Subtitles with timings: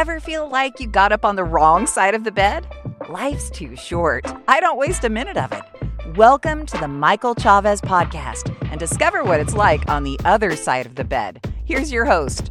[0.00, 2.66] Ever feel like you got up on the wrong side of the bed?
[3.10, 4.24] Life's too short.
[4.48, 6.16] I don't waste a minute of it.
[6.16, 10.86] Welcome to the Michael Chavez podcast and discover what it's like on the other side
[10.86, 11.46] of the bed.
[11.66, 12.50] Here's your host.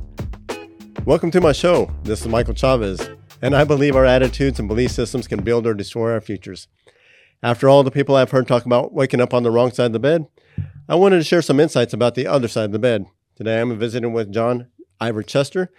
[1.05, 1.91] Welcome to my show.
[2.03, 3.09] This is Michael Chavez,
[3.41, 6.67] and I believe our attitudes and belief systems can build or destroy our futures.
[7.41, 9.93] After all the people I've heard talk about waking up on the wrong side of
[9.93, 10.27] the bed,
[10.87, 13.07] I wanted to share some insights about the other side of the bed.
[13.35, 14.67] Today I'm visiting with John
[15.01, 15.71] Ivor Chester,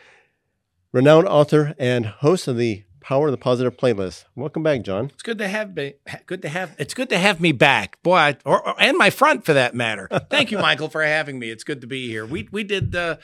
[0.93, 4.25] renowned author and host of the Power of the Positive playlist.
[4.35, 5.07] Welcome back, John.
[5.07, 5.95] It's good to have me.
[6.27, 6.77] Good to have.
[6.79, 9.75] It's good to have me back, boy, I, or, or, and my front for that
[9.75, 10.09] matter.
[10.31, 11.51] Thank you, Michael, for having me.
[11.51, 12.27] It's good to be here.
[12.27, 12.95] We we did.
[12.95, 13.17] Uh,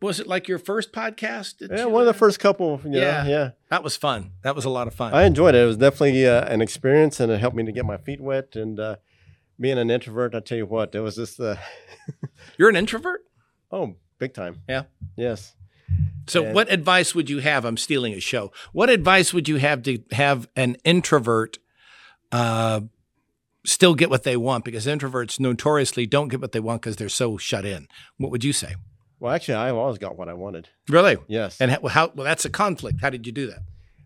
[0.00, 1.58] was it like your first podcast?
[1.58, 2.80] Did yeah, you, one of the first couple.
[2.84, 3.50] You know, yeah, yeah.
[3.70, 4.32] That was fun.
[4.42, 5.14] That was a lot of fun.
[5.14, 5.62] I enjoyed it.
[5.62, 8.54] It was definitely uh, an experience, and it helped me to get my feet wet.
[8.54, 8.96] And uh,
[9.58, 11.40] being an introvert, I tell you what, it was just.
[11.40, 11.56] Uh,
[12.58, 13.24] You're an introvert.
[13.70, 14.62] Oh, big time.
[14.68, 14.84] Yeah.
[15.16, 15.54] Yes.
[16.26, 17.64] So, and, what advice would you have?
[17.64, 18.52] I'm stealing a show.
[18.72, 21.58] What advice would you have to have an introvert
[22.30, 22.82] uh,
[23.64, 24.64] still get what they want?
[24.64, 27.88] Because introverts notoriously don't get what they want because they're so shut in.
[28.18, 28.74] What would you say?
[29.20, 30.68] Well, actually, I've always got what I wanted.
[30.88, 31.16] Really?
[31.28, 31.60] Yes.
[31.60, 31.86] And how?
[31.88, 33.00] how well, that's a conflict.
[33.00, 33.60] How did you do that?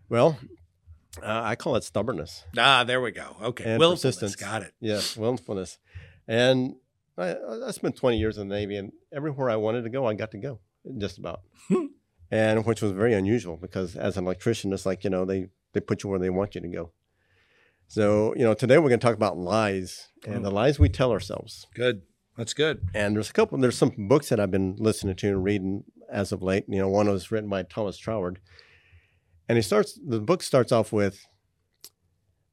[0.09, 0.37] Well,
[1.23, 2.43] uh, I call it stubbornness.
[2.57, 3.35] Ah, there we go.
[3.41, 4.35] Okay, and willfulness.
[4.35, 4.73] Got it.
[4.79, 5.79] Yes, willfulness.
[6.27, 6.75] And
[7.17, 10.13] I, I spent 20 years in the Navy, and everywhere I wanted to go, I
[10.13, 10.59] got to go,
[10.97, 11.41] just about.
[12.31, 15.79] And which was very unusual because as an electrician, it's like you know they they
[15.79, 16.91] put you where they want you to go.
[17.87, 20.53] So you know today we're going to talk about lies and the oh.
[20.53, 21.67] lies we tell ourselves.
[21.73, 22.01] Good,
[22.35, 22.87] that's good.
[22.93, 23.57] And there's a couple.
[23.57, 26.65] There's some books that I've been listening to and reading as of late.
[26.67, 28.37] You know, one was written by Thomas Troward,
[29.47, 29.99] and he starts.
[30.05, 31.25] The book starts off with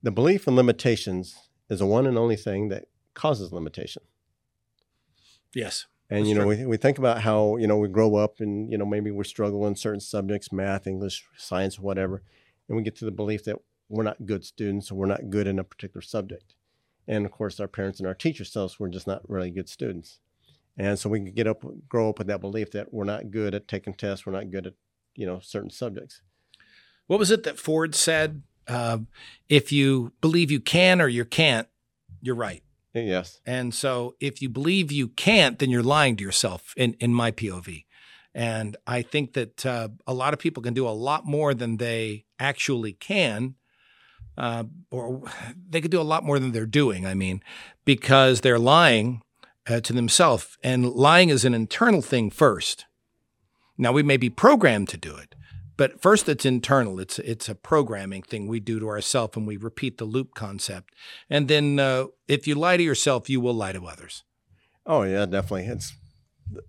[0.02, 1.34] the belief in limitations
[1.70, 4.02] is the one and only thing that causes limitation.
[5.54, 5.86] Yes.
[6.10, 8.78] And you know, we, we think about how you know we grow up and you
[8.78, 12.22] know maybe we're struggling certain subjects, math, English, science, whatever,
[12.68, 13.56] and we get to the belief that
[13.88, 16.54] we're not good students or we're not good in a particular subject.
[17.06, 19.68] And of course, our parents and our teachers tell us we're just not really good
[19.68, 20.20] students.
[20.76, 23.54] And so we can get up, grow up with that belief that we're not good
[23.54, 24.74] at taking tests, we're not good at
[25.14, 26.20] you know certain subjects.
[27.06, 28.42] What was it that Ford said?
[28.66, 28.98] Uh,
[29.48, 31.68] if you believe you can or you can't,
[32.22, 32.62] you're right.
[32.94, 33.40] Yes.
[33.44, 37.32] And so if you believe you can't, then you're lying to yourself in, in my
[37.32, 37.84] POV.
[38.34, 41.76] And I think that uh, a lot of people can do a lot more than
[41.76, 43.54] they actually can,
[44.36, 45.22] uh, or
[45.68, 47.42] they could do a lot more than they're doing, I mean,
[47.84, 49.22] because they're lying
[49.68, 50.58] uh, to themselves.
[50.62, 52.86] And lying is an internal thing first.
[53.76, 55.33] Now, we may be programmed to do it,
[55.76, 57.00] but first, it's internal.
[57.00, 60.94] It's it's a programming thing we do to ourselves, and we repeat the loop concept.
[61.28, 64.22] And then, uh, if you lie to yourself, you will lie to others.
[64.86, 65.66] Oh yeah, definitely.
[65.66, 65.92] It's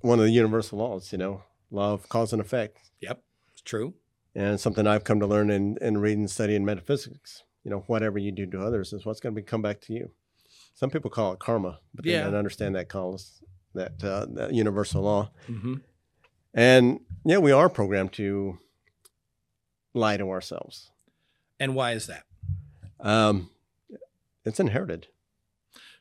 [0.01, 1.11] one of the universal laws.
[1.11, 2.77] You know, law of cause and effect.
[3.01, 3.21] Yep,
[3.53, 3.93] it's true.
[4.33, 7.43] And something I've come to learn in in reading, studying metaphysics.
[7.63, 10.11] You know, whatever you do to others is what's going to come back to you.
[10.73, 12.17] Some people call it karma, but yeah.
[12.17, 13.43] they don't understand that calls
[13.75, 15.31] that uh, that universal law.
[15.47, 15.75] Mm-hmm.
[16.53, 18.57] And yeah, we are programmed to
[19.95, 20.91] lie to ourselves.
[21.59, 22.23] And why is that?
[22.99, 23.49] Um,
[24.43, 25.07] it's inherited.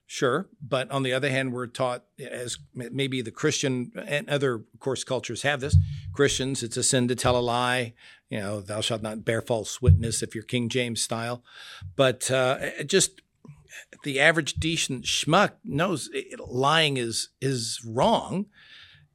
[0.07, 4.79] Sure, but on the other hand, we're taught as maybe the Christian and other, of
[4.79, 5.79] course, cultures have this.
[6.13, 7.95] Christians, it's a sin to tell a lie.
[8.29, 11.43] You know, thou shalt not bear false witness if you're King James style.
[11.97, 13.23] But uh, just
[14.03, 18.47] the average decent schmuck knows it, lying is is wrong,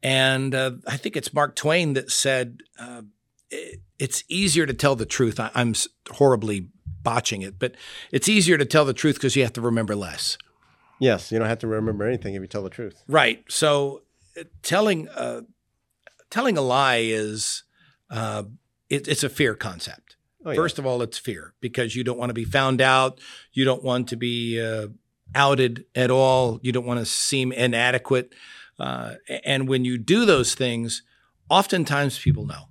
[0.02, 2.62] and uh, I think it's Mark Twain that said.
[2.80, 3.04] Uh,
[3.52, 5.40] it's easier to tell the truth.
[5.40, 5.74] I, am
[6.12, 6.68] horribly
[7.02, 7.76] botching it, but
[8.12, 10.38] it's easier to tell the truth because you have to remember less.
[11.00, 13.04] Yes, you don't have to remember anything if you tell the truth.
[13.08, 13.44] Right.
[13.50, 14.04] So
[14.38, 15.42] uh, telling uh,
[16.30, 17.64] telling a lie is
[18.10, 18.44] uh,
[18.90, 20.18] it, it's a fear concept.
[20.46, 20.56] Oh, yeah.
[20.56, 23.20] First of all, it's fear because you don't want to be found out.
[23.54, 24.88] You don't want to be uh,
[25.36, 26.60] outed at all.
[26.64, 28.34] You don't want to seem inadequate.
[28.78, 31.04] Uh, and when you do those things,
[31.50, 32.69] oftentimes people know.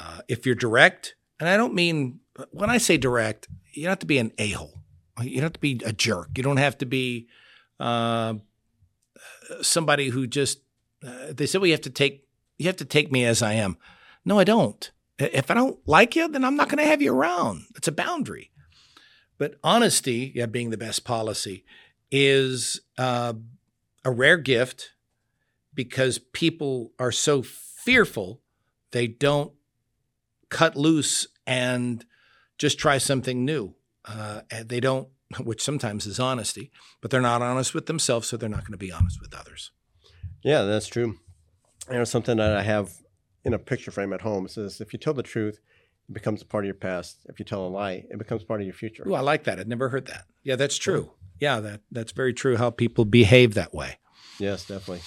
[0.00, 2.20] Uh, if you're direct, and I don't mean
[2.52, 4.80] when I say direct, you don't have to be an a hole.
[5.20, 6.30] You don't have to be a jerk.
[6.36, 7.28] You don't have to be
[7.78, 8.34] uh,
[9.60, 10.60] somebody who just
[11.06, 12.26] uh, they said well you have to take
[12.58, 13.76] you have to take me as I am.
[14.24, 14.90] No, I don't.
[15.18, 17.64] If I don't like you, then I'm not going to have you around.
[17.76, 18.50] It's a boundary.
[19.36, 21.64] But honesty, yeah, being the best policy,
[22.10, 23.34] is uh,
[24.04, 24.92] a rare gift
[25.74, 28.40] because people are so fearful
[28.92, 29.52] they don't
[30.50, 32.04] cut loose and
[32.58, 33.74] just try something new.
[34.04, 35.08] Uh, they don't,
[35.38, 36.70] which sometimes is honesty,
[37.00, 39.70] but they're not honest with themselves, so they're not going to be honest with others.
[40.42, 41.18] Yeah, that's true.
[41.90, 42.92] You know, something that I have
[43.44, 44.46] in a picture frame at home.
[44.46, 45.60] It says, if you tell the truth,
[46.08, 47.18] it becomes a part of your past.
[47.28, 49.04] If you tell a lie, it becomes part of your future.
[49.06, 49.58] Oh, I like that.
[49.58, 50.24] I'd never heard that.
[50.42, 51.12] Yeah, that's true.
[51.38, 52.56] Yeah, that that's very true.
[52.56, 53.98] How people behave that way.
[54.38, 55.02] Yes, definitely.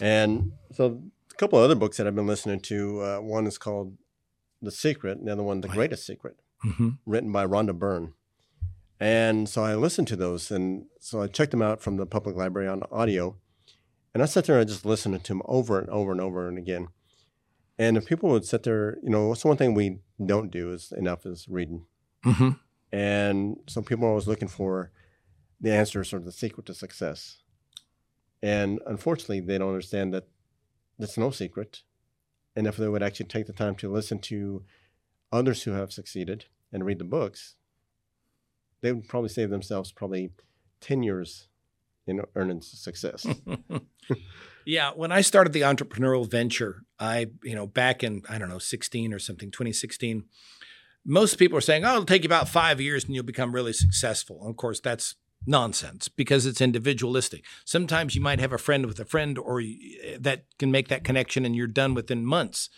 [0.00, 3.00] And so, a couple of other books that I've been listening to.
[3.00, 3.96] Uh, one is called
[4.62, 5.74] The Secret, and the other one, The right.
[5.74, 6.90] Greatest Secret, mm-hmm.
[7.04, 8.14] written by Rhonda Byrne.
[9.00, 12.36] And so I listened to those, and so I checked them out from the public
[12.36, 13.36] library on audio.
[14.14, 16.48] And I sat there and I just listened to them over and over and over
[16.48, 16.88] and again.
[17.78, 20.92] And if people would sit there, you know, what's one thing we don't do is
[20.92, 21.86] enough is reading.
[22.24, 22.50] Mm-hmm.
[22.92, 24.92] And so people are always looking for
[25.60, 27.38] the answers or the secret to success.
[28.42, 30.28] And unfortunately, they don't understand that
[30.98, 31.82] there's no secret.
[32.54, 34.64] And if they would actually take the time to listen to
[35.32, 37.56] others who have succeeded and read the books,
[38.82, 40.32] they would probably save themselves probably
[40.80, 41.48] 10 years
[42.06, 43.26] in earning success.
[44.66, 48.58] yeah, when I started the entrepreneurial venture, I, you know, back in I don't know,
[48.58, 50.24] 16 or something, 2016,
[51.04, 53.72] most people are saying, "Oh, it'll take you about 5 years and you'll become really
[53.72, 55.14] successful." And of course, that's
[55.46, 57.44] nonsense because it's individualistic.
[57.64, 59.62] Sometimes you might have a friend with a friend or
[60.18, 62.68] that can make that connection and you're done within months.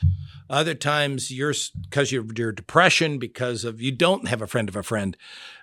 [0.49, 4.77] Other times you're because you're your depression because of you don't have a friend of
[4.77, 5.17] a friend.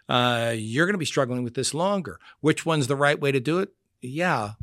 [0.08, 2.20] Uh, you're going to be struggling with this longer.
[2.42, 3.70] Which one's the right way to do it?
[4.02, 4.54] Yeah.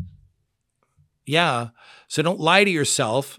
[1.26, 1.68] Yeah.
[2.08, 3.38] So don't lie to yourself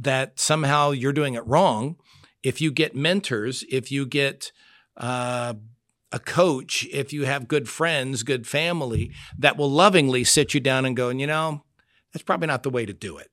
[0.00, 1.96] that somehow you're doing it wrong.
[2.42, 4.50] If you get mentors, if you get
[4.96, 5.54] uh,
[6.12, 10.84] a coach, if you have good friends, good family that will lovingly sit you down
[10.84, 11.64] and go, and you know,
[12.12, 13.30] that's probably not the way to do it,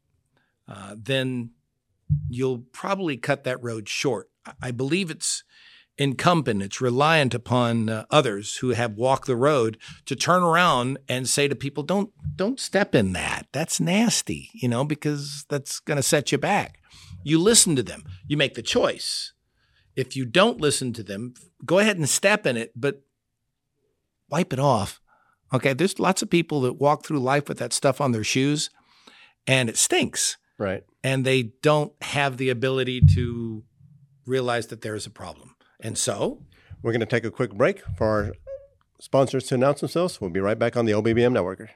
[0.68, 1.52] uh, then
[2.30, 4.30] you'll probably cut that road short.
[4.62, 5.44] I believe it's
[5.98, 11.28] incumbent, it's reliant upon uh, others who have walked the road to turn around and
[11.28, 13.48] say to people, "Don't don't step in that.
[13.52, 16.80] That's nasty," you know, because that's going to set you back.
[17.24, 18.06] You listen to them.
[18.28, 19.34] You make the choice.
[19.96, 21.34] If you don't listen to them,
[21.66, 23.02] go ahead and step in it, but
[24.30, 25.02] wipe it off.
[25.54, 28.70] Okay, there's lots of people that walk through life with that stuff on their shoes
[29.48, 30.38] and it stinks.
[30.58, 30.84] Right.
[31.04, 33.64] And they don't have the ability to
[34.26, 35.56] realize that there is a problem.
[35.80, 36.44] And so
[36.82, 38.34] we're going to take a quick break for our
[39.00, 40.22] sponsors to announce themselves.
[40.22, 41.70] We'll be right back on the OBBM network.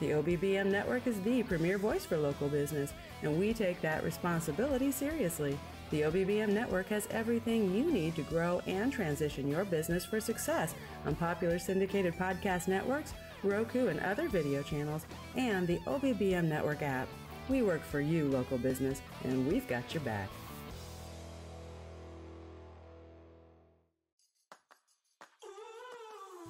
[0.00, 2.92] The OBBM network is the premier voice for local business,
[3.22, 5.58] and we take that responsibility seriously.
[5.90, 10.74] The OBBM network has everything you need to grow and transition your business for success
[11.06, 15.04] on popular syndicated podcast networks, Roku and other video channels,
[15.36, 17.08] and the OBBM network app.
[17.48, 20.30] We work for you, local business, and we've got your back.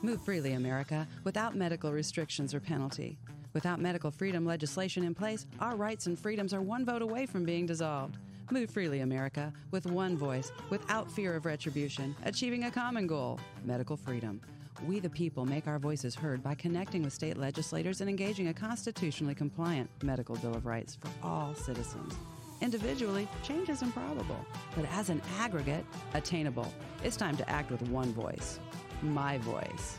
[0.02, 3.18] Move freely, America, without medical restrictions or penalty.
[3.54, 7.44] Without medical freedom legislation in place, our rights and freedoms are one vote away from
[7.44, 8.18] being dissolved.
[8.50, 13.96] Move freely, America, with one voice, without fear of retribution, achieving a common goal medical
[13.96, 14.40] freedom.
[14.86, 18.54] We, the people, make our voices heard by connecting with state legislators and engaging a
[18.54, 22.14] constitutionally compliant medical Bill of Rights for all citizens.
[22.60, 24.44] Individually, change is improbable,
[24.76, 26.70] but as an aggregate, attainable.
[27.02, 28.58] It's time to act with one voice
[29.02, 29.98] my voice.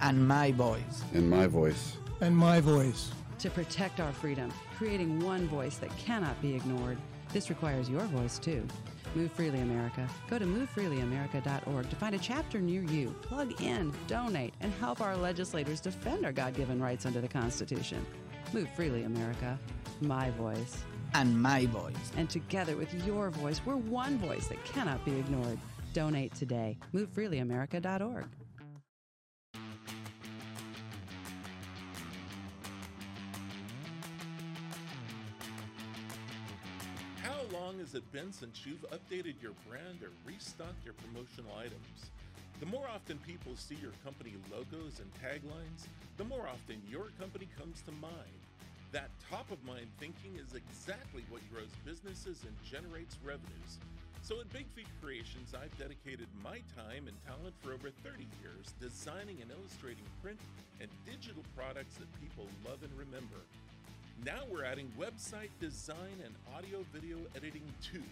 [0.00, 1.02] And my voice.
[1.12, 1.96] And my voice.
[2.20, 3.10] And my voice.
[3.38, 6.98] To protect our freedom, creating one voice that cannot be ignored.
[7.34, 8.64] This requires your voice too.
[9.16, 10.08] Move Freely America.
[10.30, 13.10] Go to movefreelyamerica.org to find a chapter near you.
[13.22, 18.06] Plug in, donate, and help our legislators defend our God given rights under the Constitution.
[18.52, 19.58] Move Freely America.
[20.00, 20.84] My voice.
[21.12, 22.12] And my voice.
[22.16, 25.58] And together with your voice, we're one voice that cannot be ignored.
[25.92, 26.78] Donate today.
[26.94, 28.26] MoveFreelyAmerica.org.
[37.94, 42.10] it been since you've updated your brand or restocked your promotional items?
[42.58, 45.86] The more often people see your company logos and taglines,
[46.16, 48.40] the more often your company comes to mind.
[48.90, 53.78] That top of mind thinking is exactly what grows businesses and generates revenues.
[54.22, 58.72] So at Big Feet Creations, I've dedicated my time and talent for over 30 years
[58.80, 60.40] designing and illustrating print
[60.80, 63.44] and digital products that people love and remember.
[64.22, 68.02] Now we're adding website design and audio video editing too.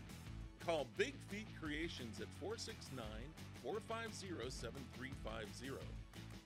[0.67, 3.05] Call Big Feet Creations at 469
[3.63, 5.87] 450 7350.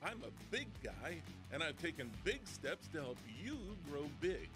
[0.03, 1.17] I'm a big guy,
[1.51, 3.57] and I've taken big steps to help you
[3.89, 4.49] grow big.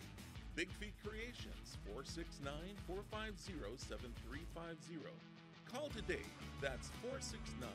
[0.55, 2.53] Big Feet Creations, 469
[2.87, 5.09] 450 7350.
[5.65, 6.27] Call today.
[6.61, 7.67] That's 469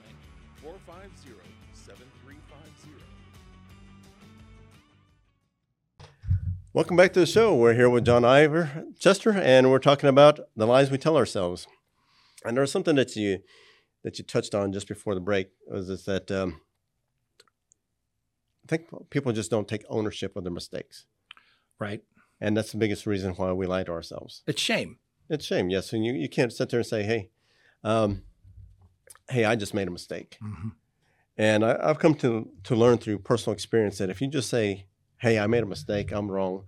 [0.63, 1.35] 450
[1.73, 3.26] 7350.
[6.77, 7.55] Welcome back to the show.
[7.55, 11.67] We're here with John Ivor Chester, and we're talking about the lies we tell ourselves.
[12.45, 13.39] And there's something that you
[14.05, 16.61] that you touched on just before the break was is that um,
[17.41, 21.07] I think people just don't take ownership of their mistakes,
[21.79, 22.03] Right.
[22.43, 24.43] and that's the biggest reason why we lie to ourselves.
[24.47, 24.99] It's shame.
[25.31, 27.31] It's shame, yes, and you, you can't sit there and say, "Hey,
[27.85, 28.23] um,
[29.31, 30.73] hey, I just made a mistake." Mhm.
[31.39, 34.85] And I, I've come to to learn through personal experience that if you just say,
[35.19, 36.13] "Hey, I made a mistake.
[36.13, 36.65] I'm wrong,"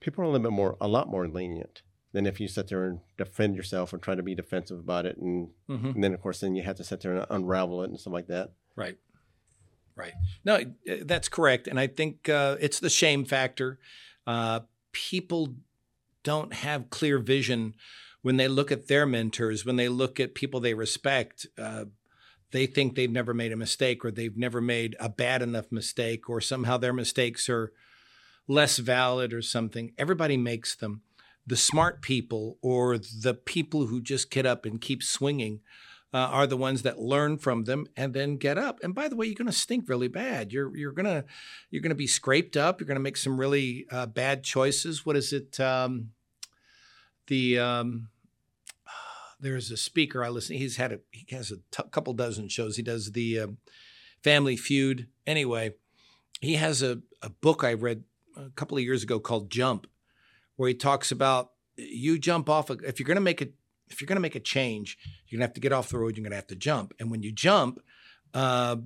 [0.00, 2.84] people are a little bit more, a lot more lenient than if you sit there
[2.84, 5.94] and defend yourself and try to be defensive about it, and, Mhm.
[5.96, 8.12] and then of course then you have to sit there and unravel it and stuff
[8.12, 8.52] like that.
[8.76, 8.98] Right.
[9.96, 10.12] Right.
[10.44, 10.60] No,
[11.02, 11.66] that's correct.
[11.68, 13.78] And I think uh, it's the shame factor.
[14.26, 14.60] Uh,
[14.92, 15.54] people
[16.24, 17.74] don't have clear vision
[18.22, 21.46] when they look at their mentors, when they look at people they respect.
[21.58, 21.84] Uh,
[22.54, 26.30] they think they've never made a mistake or they've never made a bad enough mistake
[26.30, 27.72] or somehow their mistakes are
[28.46, 29.90] less valid or something.
[29.98, 31.02] Everybody makes them.
[31.44, 35.62] The smart people or the people who just get up and keep swinging
[36.12, 38.78] uh, are the ones that learn from them and then get up.
[38.84, 40.52] And by the way, you're going to stink really bad.
[40.52, 41.24] You're you're gonna
[41.72, 42.78] you're gonna be scraped up.
[42.78, 45.04] You're going to make some really uh, bad choices.
[45.04, 45.58] What is it?
[45.58, 46.10] Um,
[47.26, 48.10] the um,
[49.44, 50.56] there's a speaker I listen.
[50.56, 52.76] He's had a he has a t- couple dozen shows.
[52.76, 53.58] He does the um,
[54.22, 55.06] Family Feud.
[55.26, 55.74] Anyway,
[56.40, 58.04] he has a, a book I read
[58.36, 59.86] a couple of years ago called Jump,
[60.56, 63.48] where he talks about you jump off a, if you're going to make a
[63.90, 64.96] if you're going to make a change,
[65.28, 66.16] you're going to have to get off the road.
[66.16, 67.80] You're going to have to jump, and when you jump,
[68.32, 68.76] uh,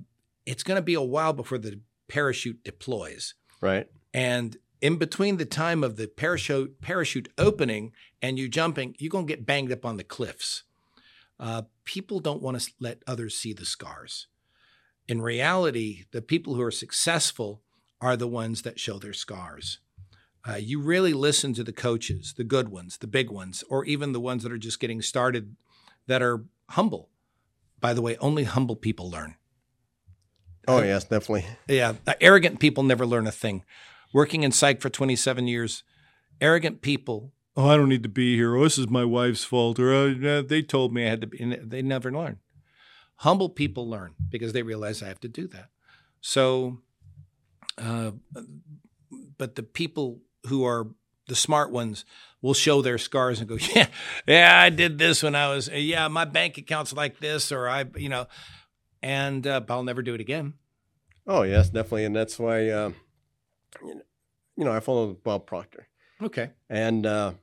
[0.45, 3.35] it's going to be a while before the parachute deploys.
[3.61, 3.87] Right.
[4.13, 9.25] And in between the time of the parachute parachute opening and you jumping, you're gonna
[9.25, 10.63] get banged up on the cliffs.
[11.39, 14.27] Uh, people don't want to let others see the scars.
[15.07, 17.61] In reality, the people who are successful
[18.01, 19.79] are the ones that show their scars.
[20.47, 24.13] Uh, you really listen to the coaches, the good ones, the big ones, or even
[24.13, 25.55] the ones that are just getting started
[26.07, 27.09] that are humble.
[27.79, 29.35] By the way, only humble people learn.
[30.67, 31.45] Oh yes, definitely.
[31.67, 33.63] Yeah, uh, arrogant people never learn a thing.
[34.13, 35.83] Working in psych for 27 years,
[36.41, 37.31] arrogant people.
[37.55, 38.55] Oh, I don't need to be here.
[38.55, 39.79] Oh, this is my wife's fault.
[39.79, 41.41] Or uh, they told me I had to be.
[41.41, 42.39] And they never learn.
[43.17, 45.69] Humble people learn because they realize I have to do that.
[46.21, 46.79] So,
[47.77, 48.11] uh,
[49.37, 50.87] but the people who are
[51.27, 52.05] the smart ones
[52.41, 53.87] will show their scars and go, yeah,
[54.27, 57.85] yeah, I did this when I was, yeah, my bank account's like this, or I,
[57.95, 58.27] you know,
[59.01, 60.53] and uh, but I'll never do it again.
[61.25, 62.91] Oh yes, definitely, and that's why uh,
[63.83, 65.87] you know I follow Bob Proctor,
[66.21, 66.51] Okay.
[66.69, 67.33] and uh,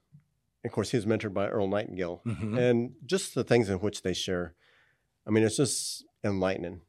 [0.64, 2.58] of course he was mentored by Earl Nightingale, Mhm.
[2.58, 4.54] and just the things in which they share.
[5.26, 6.80] I mean, it's just enlightening.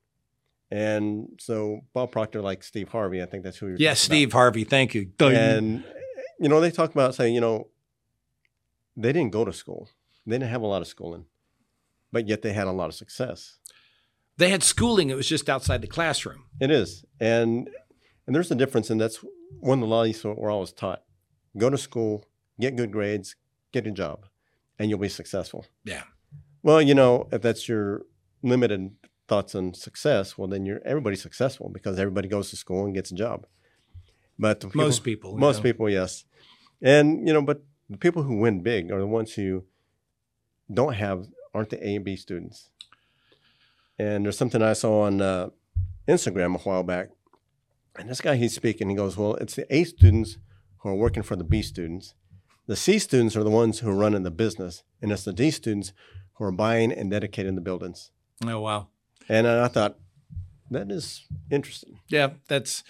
[0.70, 3.68] And so Bob Proctor, like Steve Harvey, I think that's who.
[3.68, 4.64] You're Yes, Steve Harvey.
[4.66, 5.12] Thank you.
[5.20, 5.84] And
[6.40, 7.70] you know, they talk about saying, you know,
[8.96, 9.90] they didn't go to school,
[10.26, 11.26] they didn't have a lot of schooling,
[12.12, 13.58] but yet they had a lot of success.
[14.38, 15.10] they had schooling.
[15.10, 16.44] It was just outside the classroom.
[16.60, 17.70] It is, and
[18.28, 19.24] and there's a difference, and that's
[19.60, 21.04] one of the laws we're always taught:
[21.58, 22.26] go to school,
[22.60, 23.36] get good grades,
[23.72, 24.26] get a job,
[24.78, 25.66] and you'll be successful.
[25.84, 26.04] Yeah.
[26.62, 28.04] Well, you know, if that's your
[28.44, 28.92] limited
[29.28, 33.12] thoughts on success, well, then you're everybody's successful because everybody goes to school and gets
[33.12, 33.48] a job.
[34.38, 35.64] But the Most people, most know.
[35.64, 36.26] people, yes,
[36.82, 39.64] and you know, but the people who win big are the ones who
[40.72, 42.70] don't have aren't the A and B students.
[43.98, 45.50] And there's something I saw on uh,
[46.08, 47.10] Instagram a while back,
[47.98, 48.90] and this guy he's speaking.
[48.90, 50.38] He goes, "Well, it's the A students
[50.80, 52.14] who are working for the B students.
[52.68, 55.52] The C students are the ones who are running the business, and it's the D
[55.52, 55.94] students
[56.34, 58.12] who are buying and dedicating the buildings."
[58.46, 58.88] Oh wow.
[59.30, 59.98] And I thought
[60.70, 62.00] that is interesting.
[62.08, 62.84] Yeah, that's,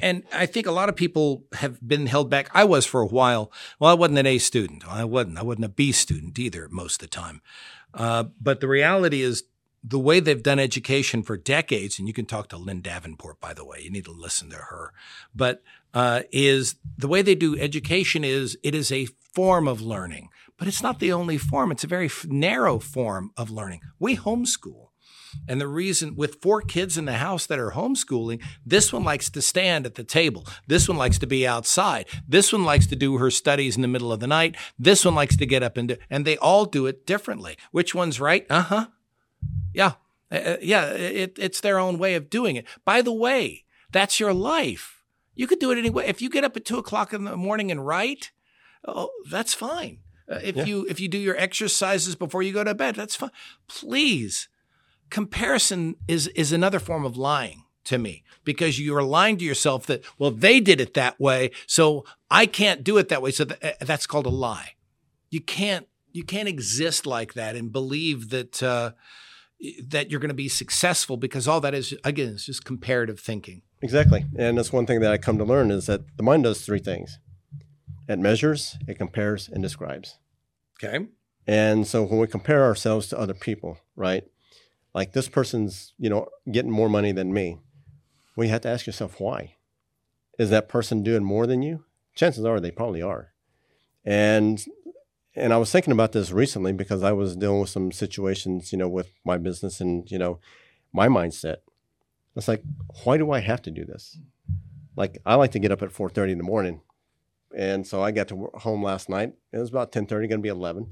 [0.00, 2.50] and I think a lot of people have been held back.
[2.54, 3.52] I was for a while.
[3.78, 4.86] Well, I wasn't an A student.
[4.86, 5.38] I wasn't.
[5.38, 7.40] I wasn't a B student either most of the time.
[7.92, 9.44] Uh, but the reality is,
[9.86, 13.52] the way they've done education for decades, and you can talk to Lynn Davenport, by
[13.52, 13.80] the way.
[13.82, 14.92] You need to listen to her.
[15.34, 15.62] But
[15.92, 20.66] uh, is the way they do education is it is a form of learning, but
[20.66, 21.70] it's not the only form.
[21.70, 23.80] It's a very narrow form of learning.
[23.98, 24.88] We homeschool.
[25.48, 29.28] And the reason with four kids in the house that are homeschooling, this one likes
[29.30, 30.46] to stand at the table.
[30.68, 32.06] This one likes to be outside.
[32.26, 34.56] This one likes to do her studies in the middle of the night.
[34.78, 37.56] This one likes to get up and do, and they all do it differently.
[37.72, 38.46] Which one's right?
[38.48, 38.86] Uh huh.
[39.74, 39.92] Yeah.
[40.32, 40.86] Uh, yeah.
[40.86, 42.66] It, it's their own way of doing it.
[42.84, 45.02] By the way, that's your life.
[45.34, 46.06] You could do it anyway.
[46.06, 48.30] If you get up at two o'clock in the morning and write,
[48.86, 49.98] oh, that's fine.
[50.30, 50.64] Uh, if Yeah.
[50.64, 53.30] you if you do your exercises before you go to bed, that's fine.
[53.68, 54.48] Please
[55.10, 60.02] comparison is is another form of lying to me because you're lying to yourself that,
[60.18, 61.50] well, they did it that way.
[61.66, 63.30] So I can't do it that way.
[63.30, 64.72] So th- eh, that's called a lie.
[65.30, 68.92] You can't, you can't exist like that and believe that, uh,
[69.82, 73.62] that you're going to be successful because all that is, again, is just comparative thinking.
[73.82, 74.24] Exactly.
[74.36, 76.78] And that's one thing that I come to learn is that the mind does three
[76.78, 77.18] things.
[78.08, 80.18] It measures, it compares, and describes.
[80.82, 81.06] Okay.
[81.46, 84.24] And so when we compare ourselves to other people, right?
[84.94, 87.58] Like this person's, you know, getting more money than me.
[88.36, 89.56] Well, you have to ask yourself why.
[90.38, 91.84] Is that person doing more than you?
[92.14, 93.32] Chances are they probably are.
[94.04, 94.64] And
[95.36, 98.78] and I was thinking about this recently because I was dealing with some situations, you
[98.78, 100.38] know, with my business and, you know,
[100.92, 101.56] my mindset.
[102.36, 102.62] It's like,
[103.04, 104.18] why do I have to do this?
[104.96, 106.80] Like I like to get up at 4:30 in the morning.
[107.56, 109.34] And so I got to home last night.
[109.52, 110.88] It was about 10:30, going to be 11.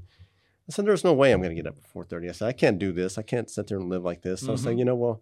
[0.69, 2.53] I said, "There's no way I'm going to get up at 4:30." I said, "I
[2.53, 3.17] can't do this.
[3.17, 4.51] I can't sit there and live like this." So mm-hmm.
[4.51, 5.21] I was like, "You know, well,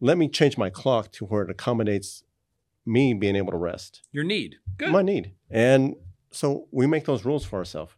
[0.00, 2.24] let me change my clock to where it accommodates
[2.86, 4.02] me being able to rest.
[4.10, 4.90] Your need, good.
[4.90, 5.94] My need, and
[6.32, 7.94] so we make those rules for ourselves.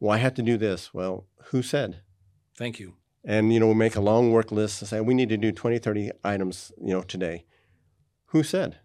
[0.00, 0.94] Well, I have to do this.
[0.94, 2.00] Well, who said?
[2.56, 2.94] Thank you.
[3.24, 5.52] And you know, we make a long work list and say we need to do
[5.52, 7.44] 20, 30 items, you know, today.
[8.26, 8.78] Who said?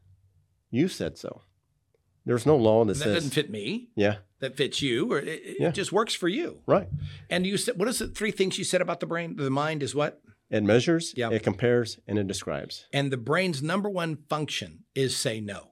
[0.69, 1.41] You said so.
[2.25, 3.89] There's no law that, that says doesn't fit me.
[3.95, 4.17] Yeah.
[4.39, 5.69] That fits you, or it, yeah.
[5.69, 6.59] it just works for you.
[6.65, 6.87] Right.
[7.29, 9.35] And you said, what is the three things you said about the brain?
[9.35, 10.21] The mind is what?
[10.49, 11.29] It measures, yeah.
[11.29, 12.85] it compares, and it describes.
[12.93, 15.71] And the brain's number one function is say no.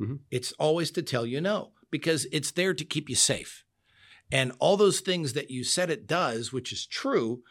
[0.00, 0.16] Mm-hmm.
[0.30, 3.63] It's always to tell you no because it's there to keep you safe.
[4.34, 7.42] And all those things that you said it does, which is true,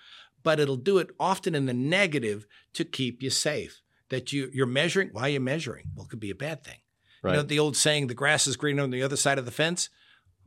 [0.43, 3.81] but it'll do it often in the negative to keep you safe.
[4.09, 5.09] That you you're measuring.
[5.13, 5.85] Why are you measuring?
[5.95, 6.79] Well, it could be a bad thing.
[7.23, 7.31] Right.
[7.31, 9.51] You know the old saying, "The grass is greener on the other side of the
[9.51, 9.89] fence."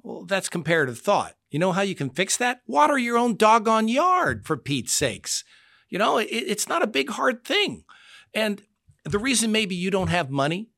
[0.03, 1.37] Well, that's comparative thought.
[1.51, 2.61] You know how you can fix that?
[2.67, 5.43] Water your own doggone yard, for Pete's sakes.
[5.89, 7.85] You know, it, it's not a big, hard thing.
[8.35, 8.63] And
[9.05, 10.69] the reason maybe you don't have money,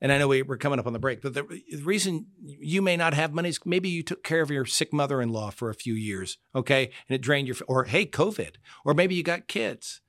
[0.00, 2.80] and I know we, are coming up on the break, but the, the, reason you
[2.82, 5.50] may not have money is maybe you took care of your sick mother in law
[5.50, 6.90] for a few years, okay?
[7.08, 10.00] And it drained your, or hey, COVID, or maybe you got kids.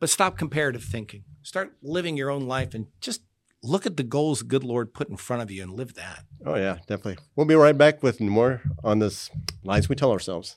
[0.00, 1.24] But stop comparative thinking.
[1.42, 3.22] Start living your own life and just
[3.62, 6.24] look at the goals the good Lord put in front of you and live that.
[6.44, 7.18] Oh, yeah, definitely.
[7.34, 9.30] We'll be right back with more on this
[9.64, 10.56] lies we tell ourselves.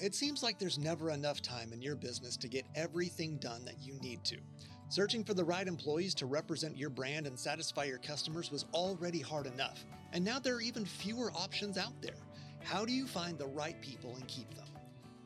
[0.00, 3.80] It seems like there's never enough time in your business to get everything done that
[3.82, 4.36] you need to.
[4.88, 9.20] Searching for the right employees to represent your brand and satisfy your customers was already
[9.20, 12.14] hard enough, and now there are even fewer options out there.
[12.62, 14.68] How do you find the right people and keep them?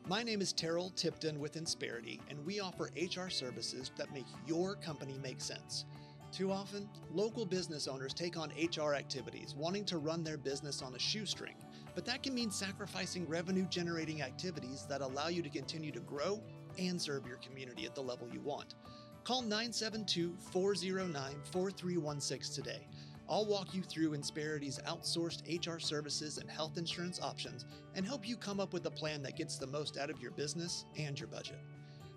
[0.07, 4.75] My name is Terrell Tipton with Insperity, and we offer HR services that make your
[4.75, 5.85] company make sense.
[6.31, 10.95] Too often, local business owners take on HR activities wanting to run their business on
[10.95, 11.55] a shoestring
[11.93, 16.41] but that can mean sacrificing revenue generating activities that allow you to continue to grow
[16.77, 18.75] and serve your community at the level you want.
[19.23, 21.13] Call 972 409
[21.51, 22.87] 4316 today.
[23.29, 28.35] I'll walk you through Insperity's outsourced HR services and health insurance options and help you
[28.35, 31.27] come up with a plan that gets the most out of your business and your
[31.27, 31.59] budget.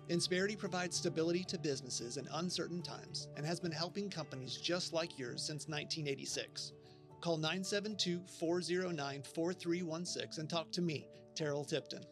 [0.09, 5.19] Insperity provides stability to businesses in uncertain times and has been helping companies just like
[5.19, 6.73] yours since 1986.
[7.21, 12.03] Call 972 409 4316 and talk to me, Terrell Tipton.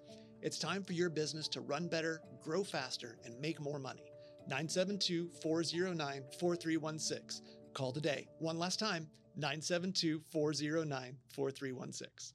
[0.44, 4.13] It's time for your business to run better, grow faster, and make more money.
[4.48, 7.46] 972 409 4316.
[7.74, 8.28] Call today.
[8.40, 12.34] One last time 972 409 4316.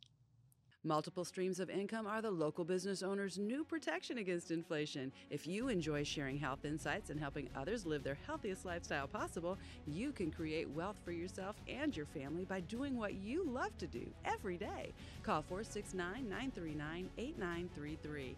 [0.85, 5.13] Multiple streams of income are the local business owner's new protection against inflation.
[5.29, 10.13] If you enjoy sharing health insights and helping others live their healthiest lifestyle possible, you
[10.13, 14.07] can create wealth for yourself and your family by doing what you love to do
[14.25, 14.93] every day.
[15.25, 18.37] Call 469 939 8933.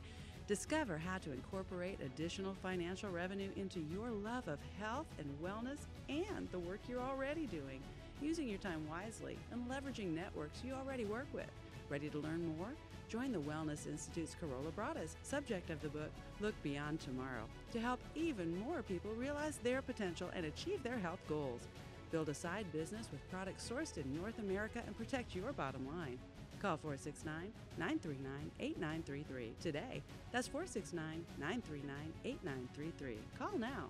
[0.50, 6.48] Discover how to incorporate additional financial revenue into your love of health and wellness and
[6.50, 7.80] the work you're already doing,
[8.20, 11.46] using your time wisely and leveraging networks you already work with.
[11.88, 12.66] Ready to learn more?
[13.08, 16.10] Join the Wellness Institute's Carola Bradas, subject of the book
[16.40, 21.20] Look Beyond Tomorrow, to help even more people realize their potential and achieve their health
[21.28, 21.68] goals.
[22.10, 26.18] Build a side business with products sourced in North America and protect your bottom line.
[26.60, 30.02] Call 469 939 8933 today.
[30.30, 33.16] That's 469 939 8933.
[33.38, 33.88] Call now.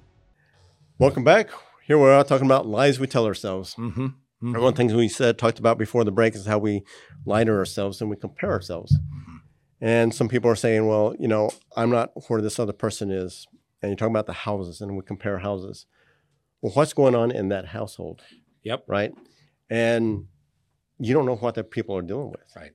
[1.00, 1.50] Welcome back.
[1.84, 3.74] Here we are talking about lies we tell ourselves.
[3.74, 4.00] Mm-hmm.
[4.00, 4.52] Mm-hmm.
[4.52, 6.84] One of the things we said talked about before the break is how we
[7.26, 8.96] lie to ourselves and we compare ourselves.
[8.96, 9.36] Mm-hmm.
[9.80, 13.48] And some people are saying, well, you know, I'm not where this other person is.
[13.82, 15.86] And you're talking about the houses and we compare houses.
[16.62, 18.22] Well, what's going on in that household?
[18.62, 18.84] Yep.
[18.86, 19.12] Right.
[19.68, 20.26] And
[21.00, 22.52] you don't know what the people are dealing with.
[22.54, 22.72] Right.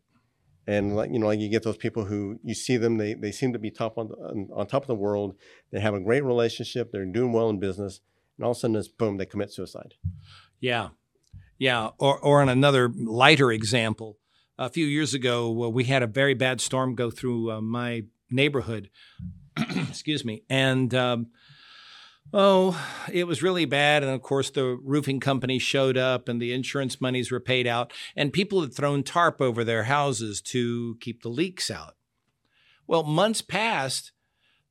[0.68, 3.32] And like you know, like you get those people who you see them, they they
[3.32, 5.36] seem to be top on, on on top of the world.
[5.72, 6.92] They have a great relationship.
[6.92, 8.02] They're doing well in business,
[8.38, 9.94] and all of a sudden, it's boom, they commit suicide.
[10.60, 10.90] Yeah,
[11.60, 11.90] yeah.
[12.00, 14.18] Or or on another lighter example,
[14.58, 18.06] a few years ago, uh, we had a very bad storm go through uh, my
[18.32, 18.90] neighborhood.
[19.58, 20.94] Excuse me, and.
[20.96, 21.28] Um,
[22.34, 22.78] Oh,
[23.12, 24.04] it was really bad.
[24.04, 27.94] And of course, the roofing company showed up and the insurance monies were paid out,
[28.16, 31.96] and people had thrown tarp over their houses to keep the leaks out.
[32.88, 34.12] Well, months passed,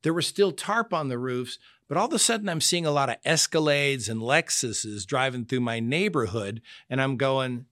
[0.02, 2.90] there was still tarp on the roofs, but all of a sudden I'm seeing a
[2.90, 7.66] lot of Escalades and Lexuses driving through my neighborhood, and I'm going,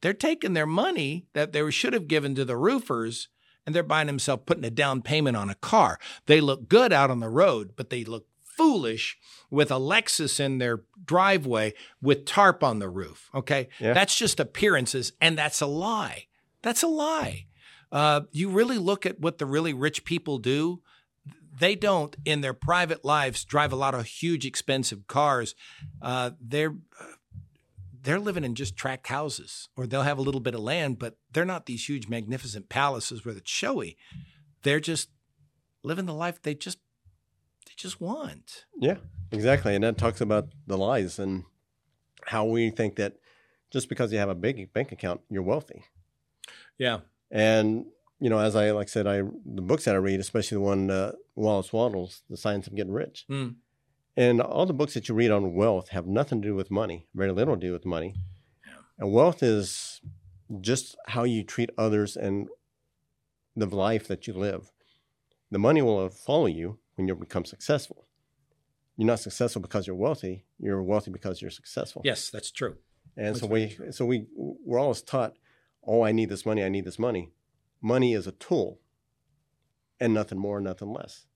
[0.00, 3.28] they're taking their money that they should have given to the roofers
[3.64, 5.98] and they're buying themselves putting a down payment on a car.
[6.26, 9.18] They look good out on the road, but they look foolish
[9.50, 13.30] with a Lexus in their driveway with tarp on the roof.
[13.34, 13.68] Okay.
[13.78, 13.92] Yeah.
[13.92, 16.26] That's just appearances, and that's a lie.
[16.62, 17.46] That's a lie.
[17.92, 20.82] Uh, you really look at what the really rich people do.
[21.58, 25.54] They don't, in their private lives, drive a lot of huge, expensive cars.
[26.02, 26.74] Uh, they're
[28.02, 31.16] they're living in just tract houses, or they'll have a little bit of land, but
[31.32, 33.96] they're not these huge, magnificent palaces where it's showy.
[34.62, 35.08] They're just
[35.82, 36.78] living the life they just
[37.76, 38.64] just want.
[38.78, 38.96] Yeah,
[39.30, 39.74] exactly.
[39.74, 41.44] And that talks about the lies and
[42.24, 43.14] how we think that
[43.70, 45.84] just because you have a big bank account, you're wealthy.
[46.78, 47.00] Yeah.
[47.30, 47.86] And
[48.20, 50.62] you know, as I like I said, I the books that I read, especially the
[50.62, 53.56] one uh, Wallace Wattles, The Science of Getting Rich, mm.
[54.16, 57.06] and all the books that you read on wealth have nothing to do with money,
[57.14, 58.14] very little to do with money.
[58.66, 58.72] Yeah.
[58.98, 60.00] And wealth is
[60.60, 62.48] just how you treat others and
[63.54, 64.72] the life that you live.
[65.50, 68.06] The money will follow you, when you become successful.
[68.96, 70.44] You're not successful because you're wealthy.
[70.58, 72.02] You're wealthy because you're successful.
[72.04, 72.76] Yes, that's true.
[73.16, 73.92] And that's so we true.
[73.92, 75.34] so we we're always taught,
[75.86, 76.64] oh, I need this money.
[76.64, 77.32] I need this money.
[77.82, 78.80] Money is a tool,
[80.00, 81.26] and nothing more, nothing less.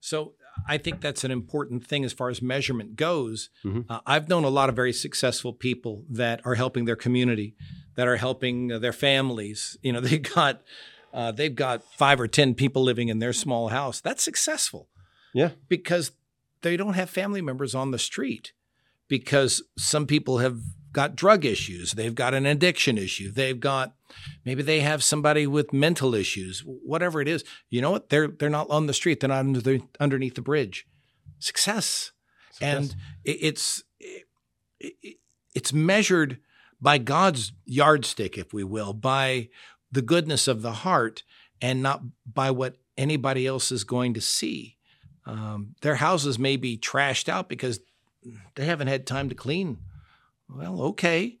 [0.00, 0.34] So
[0.66, 3.50] I think that's an important thing as far as measurement goes.
[3.64, 3.82] Mm-hmm.
[3.88, 7.54] Uh, I've known a lot of very successful people that are helping their community,
[7.94, 9.78] that are helping uh, their families.
[9.82, 10.62] You know, they got
[11.12, 14.00] uh, they've got five or 10 people living in their small house.
[14.00, 14.88] That's successful.
[15.34, 15.50] Yeah.
[15.68, 16.12] Because
[16.62, 18.52] they don't have family members on the street
[19.08, 20.58] because some people have
[20.92, 21.92] got drug issues.
[21.92, 23.30] They've got an addiction issue.
[23.30, 23.94] They've got
[24.44, 27.44] maybe they have somebody with mental issues, whatever it is.
[27.68, 28.08] You know what?
[28.10, 29.20] They're they're not on the street.
[29.20, 30.86] They're not under the, underneath the bridge.
[31.38, 32.12] Success.
[32.52, 32.76] Success.
[32.76, 33.84] And it, it's
[34.80, 35.16] it,
[35.54, 36.38] it's measured
[36.80, 39.48] by God's yardstick, if we will, by
[39.92, 41.22] the goodness of the heart
[41.60, 44.78] and not by what anybody else is going to see.
[45.24, 47.80] Um, their houses may be trashed out because
[48.54, 49.78] they haven't had time to clean.
[50.48, 51.38] Well, okay.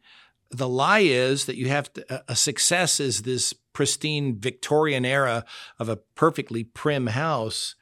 [0.50, 5.44] The lie is that you have to, a success is this pristine Victorian era
[5.78, 7.74] of a perfectly prim house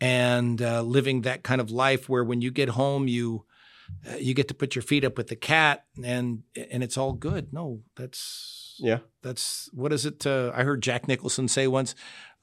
[0.00, 3.44] and uh, living that kind of life where when you get home, you
[4.10, 7.12] uh, you get to put your feet up with the cat and and it's all
[7.12, 7.52] good.
[7.52, 8.98] No, that's yeah.
[9.22, 10.26] That's what is it?
[10.26, 11.94] Uh, I heard Jack Nicholson say once,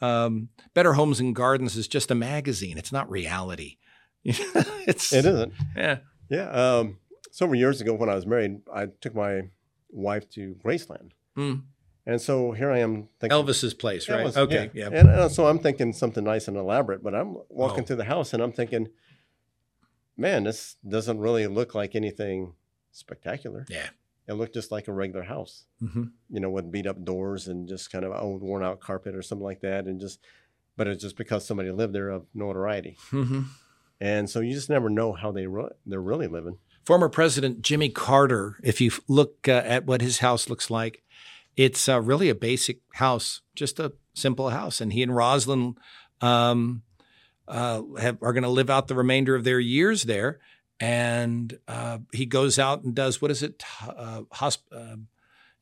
[0.02, 2.78] um, "Better Homes and Gardens is just a magazine.
[2.78, 3.78] It's not reality."
[4.24, 5.54] it's it isn't.
[5.76, 5.98] Yeah.
[6.30, 6.50] Yeah.
[6.50, 6.98] Um,
[7.32, 9.50] several years ago, when I was married, I took my
[9.90, 11.12] wife to Graceland.
[11.38, 11.64] Mm.
[12.06, 14.26] And so here I am thinking Elvis's place, right?
[14.26, 14.90] Elvis, okay, yeah.
[14.92, 15.00] yeah.
[15.00, 17.86] And uh, so I'm thinking something nice and elaborate, but I'm walking oh.
[17.86, 18.88] through the house and I'm thinking,
[20.20, 22.54] man, this doesn't really look like anything
[22.92, 23.66] spectacular.
[23.70, 23.90] Yeah.
[24.28, 26.04] It looked just like a regular house, mm-hmm.
[26.30, 29.24] you know, with beat up doors and just kind of old worn out carpet or
[29.24, 29.86] something like that.
[29.86, 30.20] And just,
[30.78, 32.98] but it's just because somebody lived there of notoriety.
[33.10, 33.42] Mm-hmm.
[34.00, 36.60] And so you just never know how they re- they're really living.
[36.86, 41.04] Former President Jimmy Carter, if you look uh, at what his house looks like,
[41.58, 44.80] it's uh, really a basic house, just a simple house.
[44.80, 45.76] And he and Rosalynn
[46.22, 46.84] um,
[47.50, 50.40] uh, have, are going to live out the remainder of their years there.
[50.80, 53.64] And uh, he goes out and does what is it?
[53.86, 54.96] Uh, hosp- uh,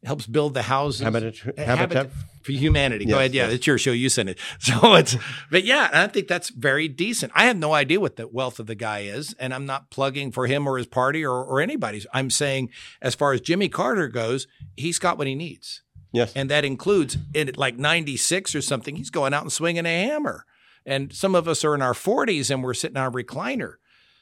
[0.03, 1.01] helps build the houses.
[1.01, 2.11] Habitat, Habitat
[2.43, 3.05] for Humanity.
[3.05, 3.33] Yes, Go ahead.
[3.33, 3.53] Yeah, yes.
[3.53, 3.91] it's your show.
[3.91, 4.39] You sent it.
[4.59, 5.15] So it's,
[5.49, 7.31] but yeah, I think that's very decent.
[7.35, 10.31] I have no idea what the wealth of the guy is, and I'm not plugging
[10.31, 12.05] for him or his party or, or anybody's.
[12.13, 12.69] I'm saying,
[13.01, 14.45] as far as Jimmy Carter goes,
[14.75, 15.83] he's got what he needs.
[16.11, 16.33] Yes.
[16.35, 20.45] And that includes in like 96 or something, he's going out and swinging a hammer.
[20.87, 23.73] And some of us are in our 40s and we're sitting on a recliner.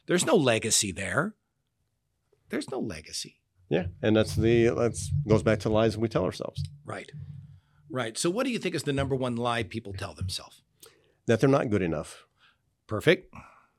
[0.07, 1.35] There's no legacy there.
[2.49, 3.39] There's no legacy.
[3.69, 6.63] Yeah, and that's the that's goes back to lies we tell ourselves.
[6.83, 7.11] Right.
[7.89, 8.17] Right.
[8.17, 10.61] So what do you think is the number one lie people tell themselves?
[11.27, 12.25] That they're not good enough.
[12.87, 13.33] Perfect.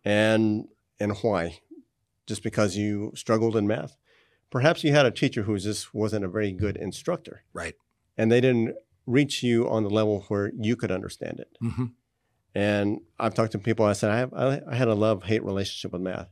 [0.05, 0.67] And
[0.99, 1.59] and why?
[2.27, 3.97] Just because you struggled in math?
[4.51, 7.43] Perhaps you had a teacher who just wasn't a very good instructor.
[7.53, 7.75] Right.
[8.17, 8.75] And they didn't
[9.07, 11.57] reach you on the level where you could understand it.
[11.63, 11.85] Mm-hmm.
[12.57, 13.85] And I've talked to people.
[13.85, 16.31] I said I have I had a love hate relationship with math.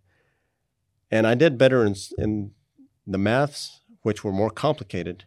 [1.11, 2.53] And I did better in, in
[3.07, 5.25] the maths, which were more complicated,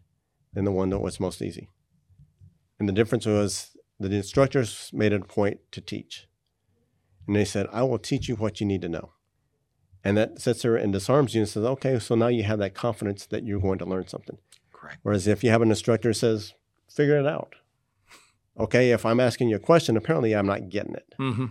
[0.54, 1.70] than the one that was most easy.
[2.80, 6.28] And the difference was the instructors made it a point to teach.
[7.28, 9.12] And they said, I will teach you what you need to know.
[10.04, 12.74] And that sits there and disarms you and says, okay, so now you have that
[12.74, 14.40] confidence that you're going to learn something.
[14.74, 14.98] Correct.
[15.04, 16.56] Whereas if you have an instructor who says,
[16.90, 17.54] figure it out.
[18.60, 21.14] Okay, if I'm asking you a question, apparently I'm not getting it.
[21.20, 21.46] Mm-hmm.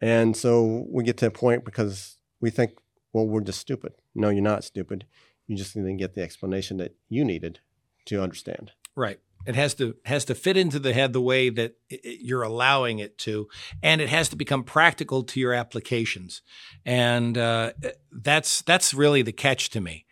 [0.00, 2.72] And so we get to a point because we think,
[3.12, 3.92] well, we're just stupid.
[4.14, 5.06] No, you're not stupid.
[5.46, 7.60] You just need to get the explanation that you needed
[8.06, 8.72] to understand.
[8.96, 9.20] Right.
[9.44, 13.18] It has to has to fit into the head the way that you're allowing it
[13.18, 13.48] to,
[13.82, 16.42] and it has to become practical to your applications,
[16.86, 17.72] and uh,
[18.12, 20.06] that's that's really the catch to me.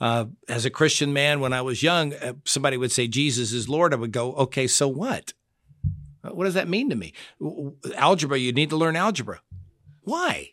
[0.00, 3.68] Uh, as a Christian man, when I was young, uh, somebody would say Jesus is
[3.68, 3.94] Lord.
[3.94, 5.32] I would go, okay, so what?
[6.24, 7.12] Uh, what does that mean to me?
[7.96, 9.40] Algebra, you need to learn algebra.
[10.02, 10.50] Why?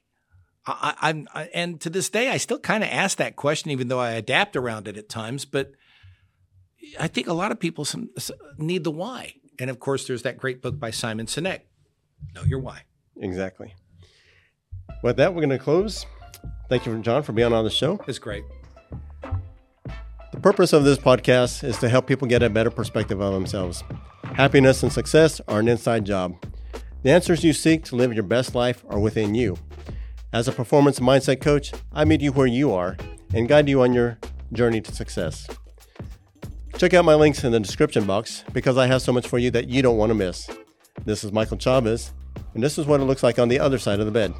[0.66, 4.00] I, am and to this day, I still kind of ask that question, even though
[4.00, 5.46] I adapt around it at times.
[5.46, 5.72] But
[7.00, 8.10] I think a lot of people some,
[8.58, 9.36] need the why.
[9.60, 11.62] And of course, there's that great book by Simon Sinek,
[12.36, 12.84] Know Your Why.
[13.18, 13.74] Exactly.
[15.04, 16.06] With that, we're going to close.
[16.70, 18.00] Thank you, John, for being on the show.
[18.08, 18.44] It's great.
[20.32, 23.84] The purpose of this podcast is to help people get a better perspective of themselves.
[24.24, 26.36] Happiness and success are an inside job.
[27.02, 29.58] The answers you seek to live your best life are within you.
[30.32, 32.96] As a performance mindset coach, I meet you where you are
[33.34, 34.20] and guide you on your
[34.54, 35.48] journey to success.
[36.78, 39.50] Check out my links in the description box because I have so much for you
[39.52, 40.48] that you don't want to miss.
[41.06, 42.14] This is Michael Chavez,
[42.54, 44.34] and this is what it looks like on the other side of the bed.